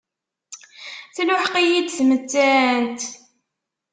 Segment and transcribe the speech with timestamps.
[1.15, 3.01] Tluḥeq-iyi-d tmettant.